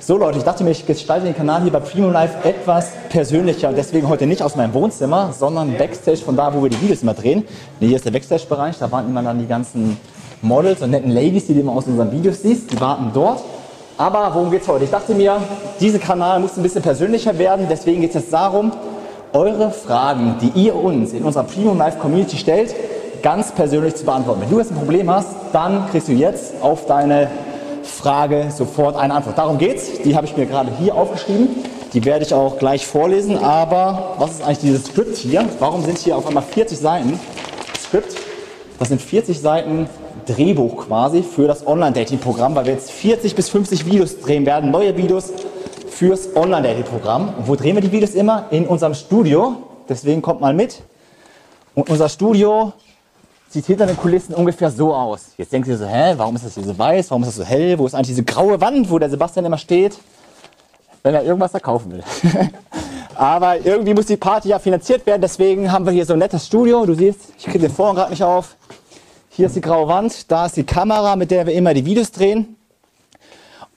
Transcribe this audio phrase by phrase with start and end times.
[0.00, 3.72] So Leute, ich dachte mir, ich gestalte den Kanal hier bei Primo Live etwas persönlicher
[3.72, 7.14] deswegen heute nicht aus meinem Wohnzimmer, sondern Backstage von da, wo wir die Videos immer
[7.14, 7.44] drehen.
[7.80, 9.96] Hier ist der Backstage-Bereich, da warten immer dann die ganzen
[10.40, 13.42] Models und netten Ladies, die du immer aus unseren Videos siehst, die warten dort.
[13.96, 14.84] Aber worum geht's heute?
[14.84, 15.42] Ich dachte mir,
[15.80, 18.70] dieser Kanal muss ein bisschen persönlicher werden, deswegen geht es jetzt darum,
[19.32, 22.72] eure Fragen, die ihr uns in unserer Primo Live Community stellt,
[23.20, 24.42] ganz persönlich zu beantworten.
[24.42, 27.28] Wenn du jetzt ein Problem hast, dann kriegst du jetzt auf deine
[27.88, 29.38] Frage sofort eine Antwort.
[29.38, 30.02] Darum geht's.
[30.04, 31.48] Die habe ich mir gerade hier aufgeschrieben.
[31.92, 33.38] Die werde ich auch gleich vorlesen.
[33.38, 35.44] Aber was ist eigentlich dieses Skript hier?
[35.58, 37.18] Warum sind hier auf einmal 40 Seiten
[37.80, 38.14] Skript?
[38.78, 39.88] Das sind 40 Seiten
[40.26, 44.96] Drehbuch quasi für das Online-Dating-Programm, weil wir jetzt 40 bis 50 Videos drehen werden, neue
[44.96, 45.32] Videos
[45.88, 47.34] fürs Online-Dating-Programm.
[47.38, 48.46] Und wo drehen wir die Videos immer?
[48.50, 49.56] In unserem Studio.
[49.88, 50.82] Deswegen kommt mal mit.
[51.74, 52.72] Und unser Studio
[53.48, 55.32] sieht hinter den Kulissen ungefähr so aus.
[55.36, 57.44] Jetzt denkt ihr so, hä, warum ist das hier so weiß, warum ist das so
[57.44, 59.98] hell, wo ist eigentlich diese graue Wand, wo der Sebastian immer steht,
[61.02, 62.02] wenn er irgendwas da kaufen will.
[63.14, 66.46] Aber irgendwie muss die Party ja finanziert werden, deswegen haben wir hier so ein nettes
[66.46, 66.84] Studio.
[66.86, 68.56] Du siehst, ich kriege den Vorhang gerade nicht auf.
[69.30, 72.12] Hier ist die graue Wand, da ist die Kamera, mit der wir immer die Videos
[72.12, 72.57] drehen.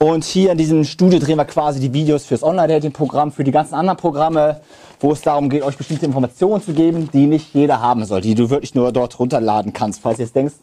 [0.02, 3.74] Und hier in diesem Studio drehen wir quasi die Videos fürs Online-Dating-Programm, für die ganzen
[3.74, 4.60] anderen Programme,
[4.98, 8.34] wo es darum geht, euch bestimmte Informationen zu geben, die nicht jeder haben soll, die
[8.34, 10.00] du wirklich nur dort runterladen kannst.
[10.00, 10.54] Falls ihr jetzt denkst,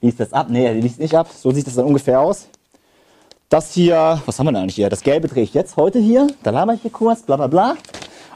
[0.00, 0.48] liest das ab?
[0.50, 1.28] Nee, die liest nicht ab.
[1.32, 2.48] So sieht das dann ungefähr aus.
[3.48, 4.88] Das hier, was haben wir denn eigentlich hier?
[4.88, 6.26] Das Gelbe drehe ich jetzt heute hier.
[6.42, 7.76] Da laber ich hier kurz, bla bla bla.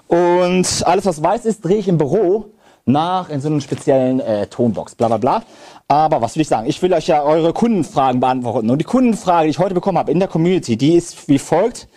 [0.06, 2.44] Und alles, was weiß ist, drehe ich im Büro
[2.86, 5.42] nach in so einem speziellen äh, Tonbox, bla bla bla.
[5.88, 6.68] Aber was will ich sagen?
[6.68, 8.70] Ich will euch ja eure Kundenfragen beantworten.
[8.70, 11.88] Und die Kundenfrage, die ich heute bekommen habe in der Community, die ist wie folgt.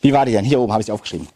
[0.00, 0.44] Wie war die denn?
[0.44, 1.28] Hier oben habe ich sie aufgeschrieben.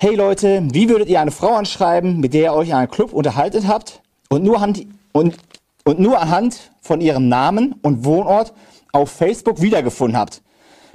[0.00, 3.12] Hey Leute, wie würdet ihr eine Frau anschreiben, mit der ihr euch in einem Club
[3.12, 5.36] unterhalten habt und nur, Hand, und,
[5.84, 8.52] und nur anhand von ihrem Namen und Wohnort
[8.92, 10.42] auf Facebook wiedergefunden habt?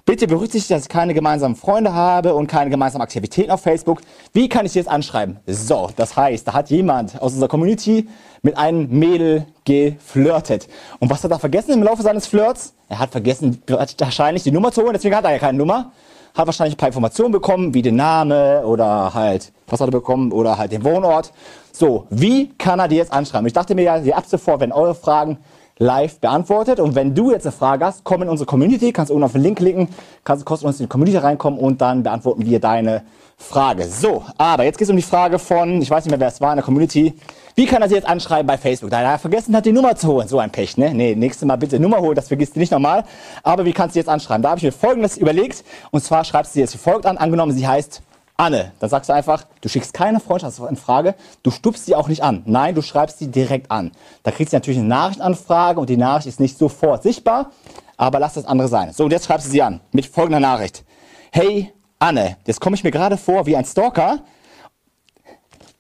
[0.10, 4.02] Bitte berücksichtigt, dass ich keine gemeinsamen Freunde habe und keine gemeinsamen Aktivitäten auf Facebook.
[4.34, 5.38] Wie kann ich jetzt anschreiben?
[5.46, 8.10] So, das heißt, da hat jemand aus unserer Community
[8.42, 10.68] mit einem Mädel geflirtet.
[10.98, 12.74] Und was hat er vergessen im Laufe seines Flirts?
[12.88, 15.92] Er hat vergessen, wahrscheinlich die Nummer zu holen, deswegen hat er ja keine Nummer.
[16.34, 20.32] Hat wahrscheinlich ein paar Informationen bekommen, wie den Name oder halt, was hat er bekommen,
[20.32, 21.32] oder halt den Wohnort.
[21.72, 23.46] So, wie kann er die jetzt anschreiben?
[23.46, 25.38] Ich dachte mir ja, ab sofort, wenn eure Fragen
[25.80, 26.80] live beantwortet.
[26.80, 29.42] Und wenn du jetzt eine Frage hast, komm in unsere Community, kannst unten auf den
[29.42, 29.88] Link klicken,
[30.24, 33.04] kannst kostenlos in die Community reinkommen und dann beantworten wir deine
[33.38, 33.86] Frage.
[33.86, 36.42] So, aber jetzt geht es um die Frage von, ich weiß nicht mehr, wer es
[36.42, 37.14] war in der Community.
[37.56, 38.92] Wie kann er sie jetzt anschreiben bei Facebook?
[38.92, 40.28] Da er vergessen hat, die Nummer zu holen.
[40.28, 40.94] So ein Pech, ne?
[40.94, 43.06] Nee, nächstes Mal bitte Nummer holen, das vergisst du nicht nochmal.
[43.44, 44.44] Aber wie kannst du sie jetzt anschreiben?
[44.44, 45.64] Da habe ich mir Folgendes überlegt.
[45.92, 47.18] Und zwar schreibst du sie jetzt wie folgt an.
[47.18, 48.02] Angenommen, sie heißt
[48.40, 48.72] Anne.
[48.80, 52.42] Dann sagst du einfach, du schickst keine Freundschaftsanfrage, du stupst sie auch nicht an.
[52.46, 53.92] Nein, du schreibst sie direkt an.
[54.24, 57.52] Da kriegst du natürlich eine Nachrichtanfrage und die Nachricht ist nicht sofort sichtbar,
[57.98, 58.94] aber lass das andere sein.
[58.94, 60.86] So, und jetzt schreibst du sie an mit folgender Nachricht.
[61.32, 64.20] Hey Anne, jetzt komme ich mir gerade vor wie ein Stalker.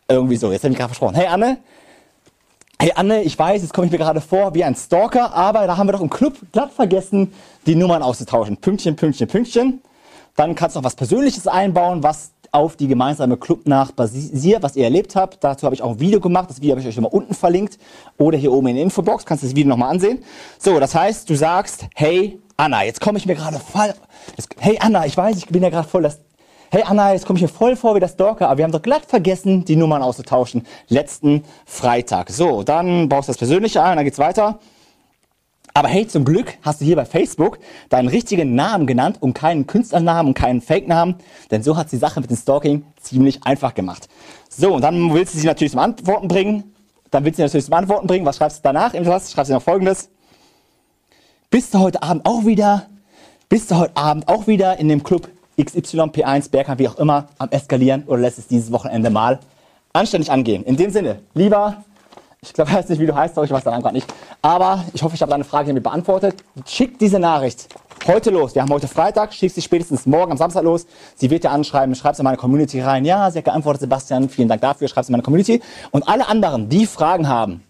[0.09, 1.15] Irgendwie so, jetzt habe ich gerade versprochen.
[1.15, 1.57] Hey Anne,
[2.81, 5.75] Hey Anne, ich weiß, jetzt komme ich mir gerade vor wie ein Stalker, aber da
[5.75, 7.33] haben wir doch im Club glatt vergessen,
[7.65, 8.55] die Nummern auszutauschen.
[8.55, 9.81] Pünktchen, Pünktchen, Pünktchen.
[10.37, 14.83] Dann kannst du noch was Persönliches einbauen, was auf die gemeinsame Clubnacht basiert, was ihr
[14.83, 15.43] erlebt habt.
[15.43, 16.49] Dazu habe ich auch ein Video gemacht.
[16.49, 17.77] Das Video habe ich euch immer unten verlinkt
[18.17, 19.25] oder hier oben in der Infobox.
[19.25, 20.23] Kannst du das Video nochmal ansehen.
[20.57, 23.93] So, das heißt, du sagst, hey Anna, jetzt komme ich mir gerade voll.
[24.59, 26.19] Hey Anna, ich weiß, ich bin ja gerade voll das.
[26.71, 28.81] Hey Anna, jetzt komme ich mir voll vor wie das Stalker, aber wir haben doch
[28.81, 30.65] glatt vergessen, die Nummern auszutauschen.
[30.87, 32.29] Letzten Freitag.
[32.29, 34.59] So, dann baust du das Persönliche ein, dann geht's weiter.
[35.73, 37.59] Aber hey, zum Glück hast du hier bei Facebook
[37.89, 41.15] deinen richtigen Namen genannt und keinen Künstlernamen und keinen Fake-Namen,
[41.51, 44.09] denn so hat die Sache mit dem Stalking ziemlich einfach gemacht.
[44.49, 46.75] So, und dann willst du sie natürlich zum Antworten bringen.
[47.11, 48.25] Dann willst du sie natürlich zum Antworten bringen.
[48.25, 48.93] Was schreibst du danach?
[48.93, 50.09] Im Schreibst du noch folgendes.
[51.49, 52.87] Bist du heute Abend auch wieder,
[53.47, 57.49] bist du heute Abend auch wieder in dem Club XYP1 Bergheim, wie auch immer, am
[57.49, 59.39] Eskalieren oder lässt es dieses Wochenende mal
[59.91, 60.63] anständig angehen?
[60.63, 61.83] In dem Sinne, lieber
[62.49, 64.11] ich glaube, ich weiß nicht, wie du heißt, aber ich weiß deinen gerade nicht.
[64.41, 66.43] Aber ich hoffe, ich habe deine Frage hiermit beantwortet.
[66.65, 67.67] Schick diese Nachricht
[68.07, 68.55] heute los.
[68.55, 70.87] Wir haben heute Freitag, schick sie spätestens morgen am Samstag los.
[71.15, 73.05] Sie wird dir anschreiben, schreib sie in meine Community rein.
[73.05, 75.61] Ja, sie hat geantwortet, Sebastian, vielen Dank dafür, schreib sie in meine Community.
[75.91, 77.63] Und alle anderen, die Fragen haben,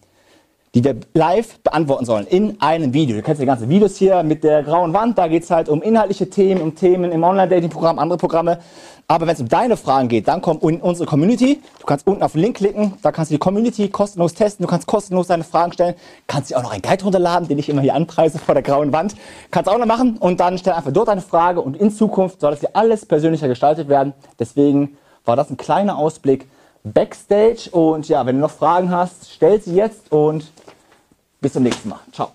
[0.76, 3.16] die wir live beantworten sollen in einem Video.
[3.16, 5.82] Du kennst die ganzen Videos hier mit der grauen Wand, da geht es halt um
[5.82, 8.60] inhaltliche Themen, um Themen im Online-Dating-Programm, andere Programme.
[9.08, 11.60] Aber wenn es um deine Fragen geht, dann komm in unsere Community.
[11.80, 14.70] Du kannst unten auf den Link klicken, da kannst du die Community kostenlos testen, du
[14.70, 15.96] kannst kostenlos deine Fragen stellen,
[16.28, 18.94] kannst dir auch noch einen Guide runterladen, den ich immer hier anpreise vor der grauen
[18.94, 19.16] Wand.
[19.50, 22.52] Kannst auch noch machen und dann stell einfach dort eine Frage und in Zukunft soll
[22.52, 24.14] das hier alles persönlicher gestaltet werden.
[24.38, 26.48] Deswegen war das ein kleiner Ausblick
[26.84, 30.52] Backstage und ja, wenn du noch Fragen hast, stell sie jetzt und
[31.42, 32.00] bis zum nächsten Mal.
[32.12, 32.32] Ciao.